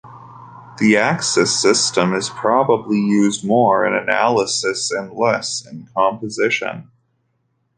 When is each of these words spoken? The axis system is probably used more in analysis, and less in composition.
The 0.79 0.97
axis 0.97 1.55
system 1.61 2.15
is 2.15 2.27
probably 2.27 2.97
used 2.97 3.45
more 3.45 3.85
in 3.85 3.93
analysis, 3.93 4.89
and 4.89 5.13
less 5.13 5.63
in 5.63 5.89
composition. 5.95 6.89